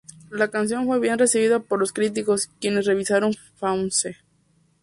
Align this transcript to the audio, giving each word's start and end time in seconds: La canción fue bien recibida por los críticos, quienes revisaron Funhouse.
La 0.31 0.47
canción 0.47 0.87
fue 0.87 0.99
bien 0.99 1.19
recibida 1.19 1.59
por 1.59 1.77
los 1.79 1.93
críticos, 1.93 2.49
quienes 2.59 2.87
revisaron 2.87 3.35
Funhouse. 3.59 4.17